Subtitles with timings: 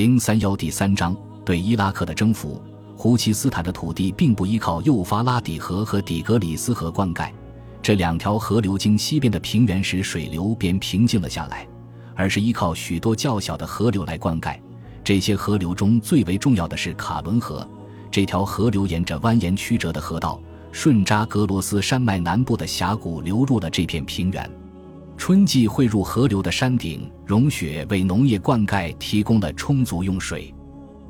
[0.00, 1.14] 零三幺第三章
[1.44, 2.58] 对伊拉克的征服。
[2.96, 7.30] 胡奇斯坦的土地并不依靠幼发拉底河和底格里斯河灌溉，
[7.82, 11.68] 这两条河流经西边的平原时，水流便平静了下来，
[12.14, 14.58] 而是依靠许多较小的河流来灌溉。
[15.04, 17.68] 这些河流中最为重要的是卡伦河，
[18.10, 20.40] 这条河流沿着蜿蜒曲折的河道，
[20.72, 24.50] 顺扎格罗斯山脉南部的峡谷流入了这片平原。
[25.20, 30.52] 春季汇入河流的山顶融雪，为农业灌溉提供了充足用水。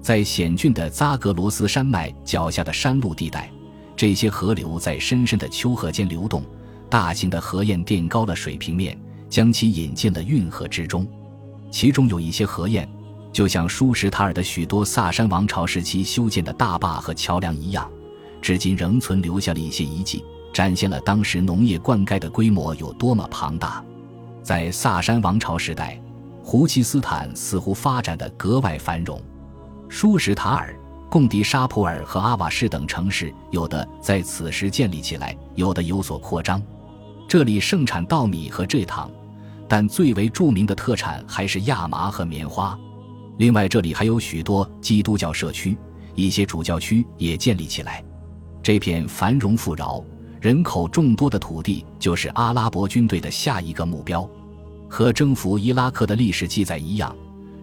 [0.02, 3.48] 在险峻的扎格罗斯山脉脚下的山路地带，
[3.94, 6.42] 这些河流在深深的丘壑间流动，
[6.90, 11.06] 大型的河堰垫高了水平面，将其引进了运河之中。
[11.70, 12.88] 其中有一些河堰，
[13.32, 17.88] 就像舒什塔尔的许多萨珊王朝时期修建的大坝和桥梁一样，
[18.42, 23.84] 至今仍存留下了一些遗迹，展现了当时农业灌溉的规模有多么庞大。
[24.42, 26.00] 在萨珊王朝时代，
[26.42, 29.20] 胡奇斯坦似乎发展的格外繁荣。
[29.88, 30.74] 舒什塔尔、
[31.10, 36.62] 贡迪沙普尔和阿瓦士等城市，有的在此时建立起来，有的有所扩张。
[37.28, 39.10] 这里盛产稻米和蔗糖，
[39.68, 42.78] 但最为著名的特产还是亚麻和棉花。
[43.38, 45.76] 另外，这里还有许多基督教社区，
[46.14, 48.02] 一些主教区也建立起来。
[48.62, 50.04] 这片繁荣富饶、
[50.40, 54.28] 人口众多的土地，就是阿拉伯军队的下一个目标。
[54.88, 57.14] 和征服伊拉克的历史记载一样。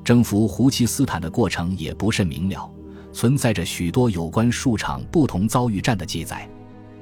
[0.03, 2.69] 征服胡奇斯坦的过程也不甚明了，
[3.11, 6.47] 存在着许多有关数场不同遭遇战的记载。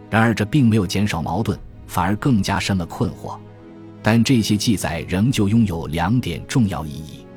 [0.10, 3.38] 然而，这并没有减少矛盾，反而更加深了困惑。
[4.02, 7.28] 但这些记载仍旧拥有两点重要意义：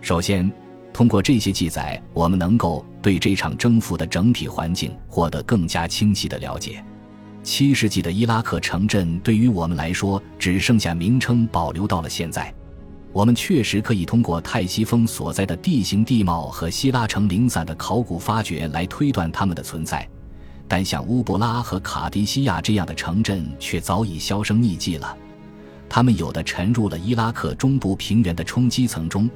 [0.00, 0.50] 首先，
[0.92, 6.82] 通过这些记载，我们能够对这场征服的整体环境获得更加清晰的了解。
[7.42, 12.52] 七世纪的伊拉克城镇对于我们来说，只剩下名称保留到了现在。
[13.12, 20.08] 我们确实可以通过泰西峰所在的地形地貌和希拉城零散的考古发掘来推断它们的存在，
[20.68, 25.16] 但像乌布拉和卡迪西亚这样的城镇却早已销声匿迹了。
[25.88, 29.28] 它们有的沉入了伊拉克中部平原的冲积层中，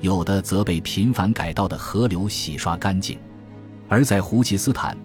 [0.00, 3.16] 有的则被频繁改道的河流洗刷干净。
[3.88, 4.96] 而在胡奇斯坦，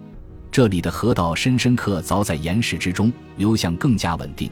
[0.50, 4.50] 这里的河道深深刻凿在岩石之中，流向更加稳定。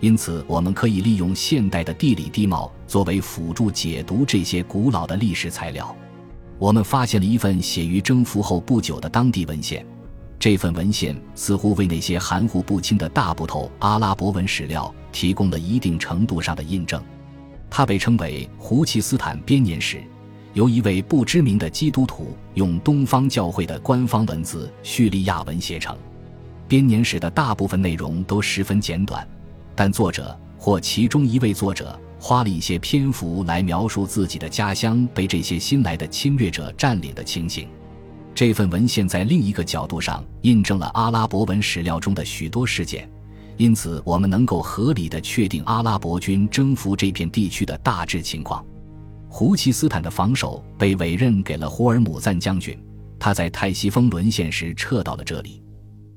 [0.00, 5.96] 因此，我们可以利用现代的地理地貌作为辅助解读这些古老的历史材料。
[6.58, 9.84] 我们发现了一份写于征服后不久的当地文献，
[10.38, 17.02] 这份文献似乎为那些含糊不清的大部头阿拉伯文史料提供了一定程度上的印证。
[17.70, 20.02] 它被称为胡奇斯坦编年史，
[20.58, 25.96] 由一位不知名的基督徒用东方教会的官方文字叙利亚文写成。
[26.66, 29.24] 编年史的大部分内容都十分简短。
[29.76, 37.68] 但作者或其中一位作者花了一些篇幅来描述自己的家乡被这些新来的侵略者占领的情形。
[38.34, 43.08] 这份文献在另一个角度上印证了阿拉伯文史料中的许多事件，
[43.58, 48.66] 因此我们能够合理的确定阿拉伯军征服这片地区的大致情况。
[49.28, 52.76] 胡奇斯坦的防守被委任给了胡尔姆赞将军，
[53.18, 55.62] 他在泰西峰沦陷时撤到了这里，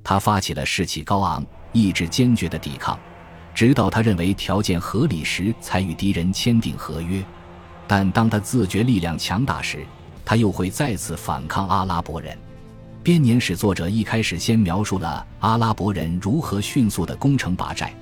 [0.03, 2.97] 他发起了士气高昂、意志坚决的抵抗。
[3.53, 7.23] 直到他认为条件合理时，才与敌人签订合约。
[7.85, 9.85] 但当他自觉力量强大时，
[10.23, 12.35] 他又会再次反抗阿拉伯人。
[13.03, 17.93] 编年史作者一开始先描述了阿拉伯人如何迅速的攻城拔寨。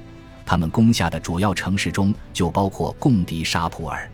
[0.45, 4.09] 他们攻下的主要城市中就包括贡迪沙普尔。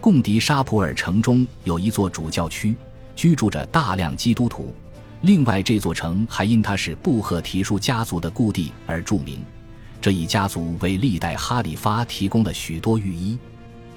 [0.00, 2.74] 贡迪沙普尔城中有一座主教区，
[3.16, 4.74] 居住着大量基督徒。
[5.22, 9.40] 另外，这座城还因它是布赫提舒家族的故地而著名。
[10.00, 13.36] 这一家族为历代哈里发提供了许多御医。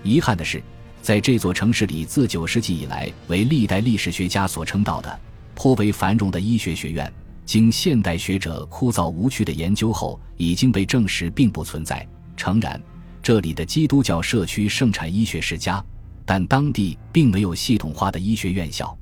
[0.01, 0.61] 遗憾的是，
[1.03, 5.19] 在这座城市里，自九世纪以来为历代历史学家所称道的
[5.53, 7.13] 颇为繁荣的医学学院，
[7.45, 12.07] 经现代学者枯燥无趣的研究后，已经被证实并不存在。
[12.35, 12.81] 诚然，
[13.21, 15.83] 这里的基督教社区盛产医学世家，
[16.25, 18.97] 但当地并没有系统化的医学院校。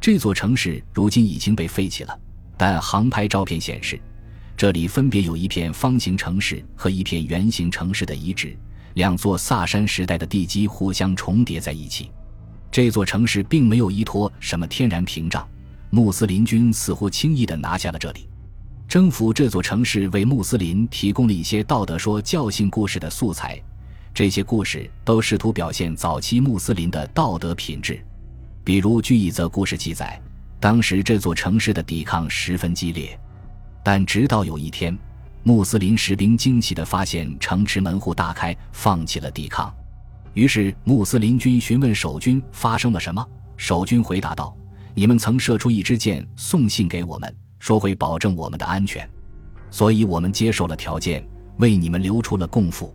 [0.00, 2.18] 这座城市如今已经被废弃了，
[2.56, 4.00] 但航拍照片显示。
[4.56, 8.56] 这里分别有一片方形城市和一片圆形城市的遗址，
[8.94, 12.10] 两座萨珊时代的地基互相重叠在一起。
[12.70, 15.44] 这座城市并没有依托什么天然屏障，
[15.90, 18.28] 穆斯林军似乎轻易地拿下了这里。
[18.86, 23.60] 征服这座城市为穆斯林提供了一些道德说教性故事的素材，
[24.14, 28.00] 这些故事都试图表现早期穆斯林的道德品质。
[28.62, 30.22] 比如，据一则故事记载，
[30.60, 33.18] 当时这座城市的抵抗十分激烈。
[33.82, 34.96] 但直到有一天，
[35.42, 39.74] 穆斯林士兵惊奇地发现城池门户大开，放弃了抵抗。
[40.32, 44.56] 于是穆斯林军询问守军发生了什么，守军回答道
[44.94, 49.08] ：“你们曾射出一支箭，送信给我们，说会保证我们的安全，
[49.72, 51.26] 所以我们接受了条件，
[51.58, 52.88] 为你们留出了供奉。”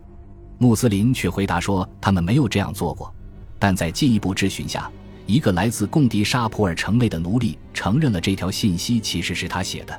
[0.62, 3.10] 穆斯林却回答说：“他们没有这样做过。”
[3.58, 4.90] 但在进一步质询下，
[5.24, 9.98] 一个来自贡迪沙普尔城内的奴隶承认了这条信息其实是他写的。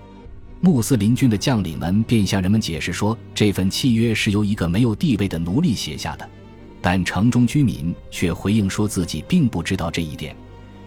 [0.60, 6.30] 穆斯林军的将领们便向人们解释说，这份契约是由一个没有地位的奴隶写下的。
[6.80, 10.36] 但城中居民却回应说自己并不知道这一点，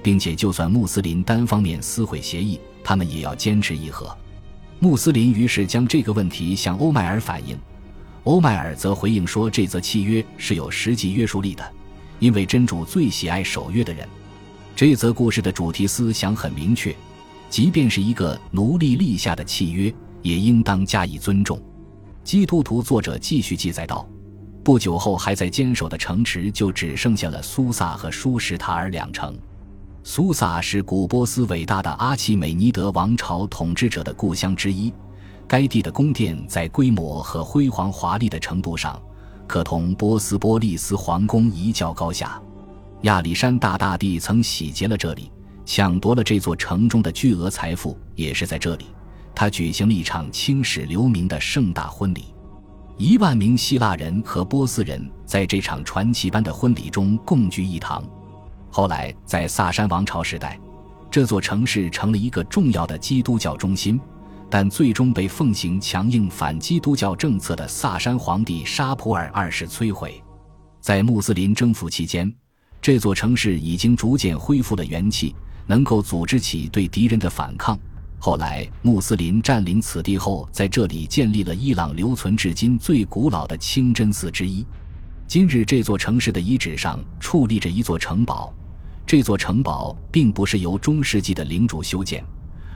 [0.04, 4.16] 并且就算穆斯林单方面撕毁协议，他们也要坚持议和。
[4.78, 7.58] 穆斯林于是将这个问题向欧迈尔反映。
[8.24, 11.72] 欧迈尔则回应说：“这则契约是有实际约束力的，
[12.18, 14.08] 因为真主最喜爱守约的人。”
[14.74, 16.94] 这则故事的主题思想很明确：
[17.50, 21.60] 即便是一个奴隶立下的契约，也应当加以尊重。
[22.24, 24.08] 基督徒作者继续记载道
[24.64, 29.36] ：“不久后，还在坚守的城池就只剩下了苏萨和舒什塔尔两城。
[30.02, 34.90] 苏萨是古波斯伟大的阿契美尼德王朝统治者的故乡之一。”
[35.46, 39.00] 该地的宫殿在规模和辉煌华丽的程度上，
[39.46, 42.40] 可同波斯波利斯皇宫一较高下。
[43.02, 45.30] 亚历山大大帝曾洗劫了这里，
[45.66, 48.86] 抢夺了这座城中的巨额财富，也是在这里，
[49.34, 52.24] 他举行了一场青史留名的盛大婚礼。
[52.96, 58.02] 一万名希腊人和波斯人在这场传奇般的婚礼中共聚一堂。
[58.70, 60.58] 后来，在萨珊王朝时代，
[61.10, 64.00] 这座城市成了一个重要的基督教中心。
[64.50, 70.22] 但最终被奉行强硬反基督教政策的萨珊皇帝沙普尔二世摧毁。
[70.80, 72.32] 在穆斯林征服期间，
[72.80, 75.34] 这座城市已经逐渐恢复了元气，
[75.66, 77.78] 能够组织起对敌人的反抗。
[78.18, 84.64] 后来，穆斯林占领此地后，在这里建立了伊朗留存至今最古老的清真寺之一。
[85.26, 88.54] 今日，这座城市的遗址上矗立着一座城堡。
[89.06, 92.24] 这座城堡并不是由中世纪的领主修建。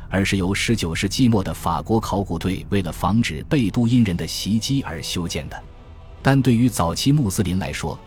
[0.09, 5.63] 而是由19世纪末的法国考古队为了防止贝都因人的袭击而修建的。
[6.23, 7.99] 但对于早期穆斯林来说，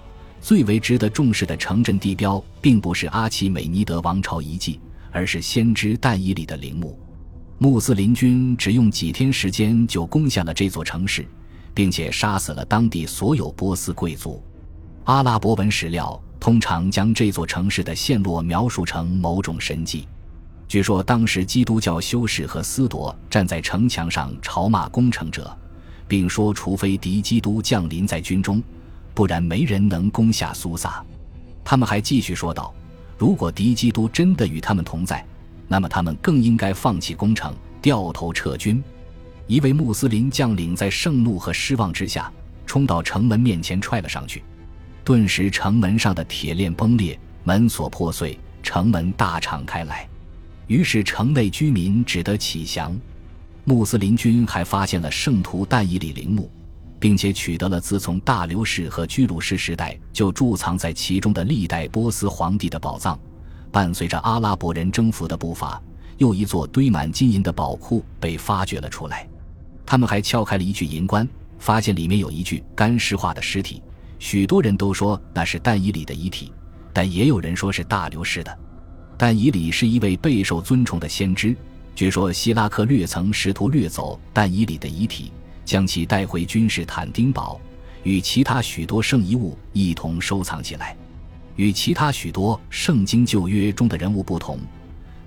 [0.42, 4.80] 最为值得重视的城镇地标，并不是阿奇美尼德王朝遗迹，
[5.12, 7.00] 而是先知但以里的陵墓。
[7.58, 11.26] 穆斯林军只用几天时间就攻下了这座城市，
[11.74, 14.44] 并且杀死了当地所有波斯贵族。
[15.04, 20.08] 阿拉伯文史料通常将这座城市的陷落描述成某种神迹。
[20.72, 25.54] 据说当时基督教修士和司铎站在城墙上嘲骂攻城者，
[26.08, 28.64] 并说：“除非敌基督降临在军中，
[29.14, 31.04] 不然没人能攻下苏萨。”
[31.62, 32.74] 他们还继续说道
[33.20, 35.26] ：“如果敌基督真的与他们同在，
[35.68, 38.82] 那么他们更应该放弃攻城，掉头撤军。”
[39.48, 42.32] 一位穆斯林将领在盛怒和失望之下，
[42.66, 44.42] 冲到城门面前踹了上去，
[45.04, 50.08] 顿时城门上的铁链崩裂，门锁破碎，城门大敞开来。
[50.68, 52.98] 于是，城内居民只得起降。
[53.64, 56.50] 穆斯林军还发现了圣徒但以里陵墓，
[57.00, 63.20] 并且取得了自从大流士和居鲁士时代就贮藏在其中的历代波斯皇帝的宝藏。
[63.72, 65.82] 伴随着阿拉伯人征服的步伐，
[66.18, 69.28] 又一座堆满金银的宝库被发掘了出来。
[69.86, 71.28] 他们还撬开了一具银棺，
[71.60, 73.82] 发现里面有一具干尸化的尸体。
[74.20, 76.52] 许多人都说那是但以里的遗体，
[76.94, 78.60] 但也有人说是大流士的。
[79.22, 81.56] 但以里是一位备受尊崇的先知，
[81.94, 85.32] 据说希拉克略曾试图掠走但以里的遗体，
[85.64, 87.62] 将其带回君士坦丁堡，
[88.02, 90.98] 与其他许多圣遗物一同收藏起来。
[91.56, 94.58] 与其他许多圣经旧约中的人物不同，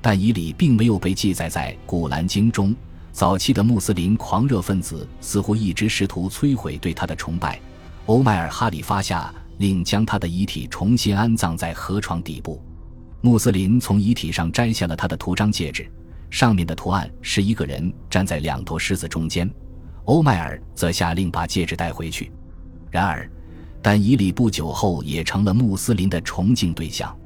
[0.03, 2.75] 但以里并没有被记载在古兰经中。
[3.13, 7.61] 早期的穆斯林狂热分子似乎一直试图摧毁对他的崇拜。
[8.07, 12.61] 欧迈尔哈里发下令，将他的遗体重新安葬在河床底部。
[13.25, 15.91] 穆斯林从遗体上摘下了他的图章戒指，
[16.29, 19.51] 上面的图案是一个人站在两头狮子中间。
[20.05, 22.31] 欧迈尔则下令把戒指带回去。
[22.91, 23.27] 然而，
[23.81, 27.17] 但以里不久后也成了穆斯林的崇敬对象。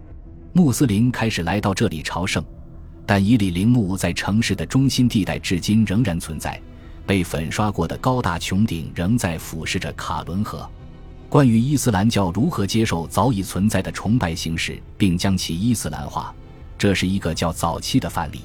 [0.52, 2.44] 穆斯林开始来到这里朝圣。
[3.04, 6.62] 但以里陵墓在城市的中心地带，至今仍然存在，
[7.08, 10.70] 被粉刷过的高大穹顶仍在俯视着卡伦河。
[11.28, 16.34] 关于伊斯兰教如何接受早已存在的崇拜形式，并将其伊斯兰化，
[16.78, 18.40] 这是一个较早期的范例。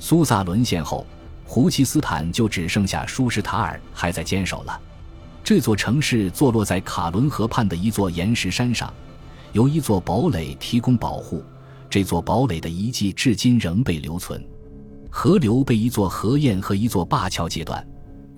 [0.00, 1.06] 苏萨沦陷后，
[1.44, 4.80] 胡奇斯坦就只剩下舒什塔尔还在坚守了。
[5.44, 8.92] 这座城市坐落在卡伦河畔的一座岩石山上，
[9.52, 11.44] 由一座堡垒提供保护。
[11.88, 14.44] 这座堡垒的遗迹至今仍被留存。
[15.08, 17.86] 河流被一座河堰和一座灞桥截断。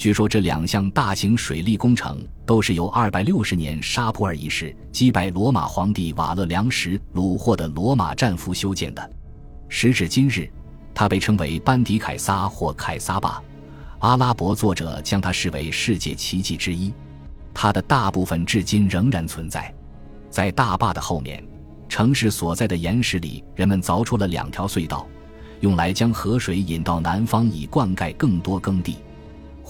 [0.00, 9.11] 据说这两项大型水利工程都是由260年沙普尔一世击败罗马皇帝瓦勒良时虏获的罗马战俘修建的。
[9.69, 10.50] 时至今日，
[10.95, 13.42] 它被称为班迪凯撒或凯撒坝。
[13.99, 16.90] 阿拉伯作者将它视为世界奇迹之一。
[17.52, 19.71] 它的大部分至今仍然存在。
[20.30, 21.47] 在大坝的后面，
[21.90, 25.07] 城市所在的岩石里，人们凿出了两条隧道，
[25.61, 28.97] 用来将河水引到南方，以灌溉更多耕地。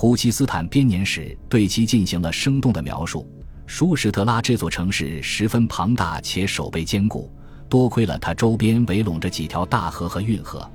[0.00, 3.30] 胡奇斯坦编年史对其进行了生动的描述。
[3.66, 7.30] 舒什特拉这座城市十分庞大且守备坚固，
[7.69, 10.66] 多亏了它周边围拢着几条大河和运河，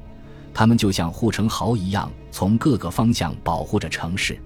[0.54, 4.38] 它们就像护城壕一样，从各个方向保护着城市。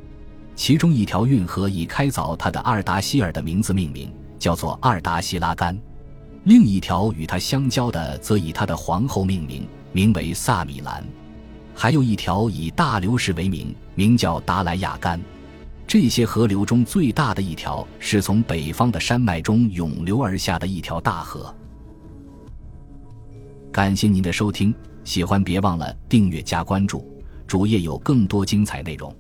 [0.55, 4.09] 其中一条运河以开凿它的阿尔达希尔的名字命名，
[4.39, 5.75] 叫做阿尔达希拉干；
[6.45, 11.03] 另一条与它相交的则以它的皇后命名，名为萨米兰。
[11.81, 15.17] 还有一条以大流士为名，名叫达莱亚干。
[15.88, 21.55] 这些河流中最大的一条是从北方的山脉中涌流而下的一条大河。
[23.71, 27.09] 感谢您的收听，喜欢别忘了订阅加关注，
[27.48, 29.15] 主页有更多精彩内容。